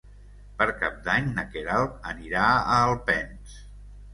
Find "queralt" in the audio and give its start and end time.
1.57-2.09